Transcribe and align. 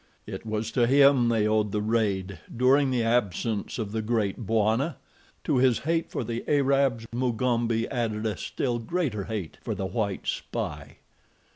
It 0.25 0.47
was 0.47 0.71
to 0.71 0.87
him 0.87 1.29
they 1.29 1.45
owed 1.47 1.71
the 1.71 1.79
raid 1.79 2.39
during 2.57 2.89
the 2.89 3.03
absence 3.03 3.77
of 3.77 3.91
the 3.91 4.01
Great 4.01 4.47
Bwana. 4.47 4.95
To 5.43 5.57
his 5.57 5.77
hate 5.77 6.09
for 6.09 6.23
the 6.23 6.43
Arabs, 6.47 7.05
Mugambi 7.13 7.87
added 7.87 8.25
a 8.25 8.35
still 8.35 8.79
greater 8.79 9.25
hate 9.25 9.59
for 9.61 9.75
the 9.75 9.85
white 9.85 10.25
spy. 10.25 10.97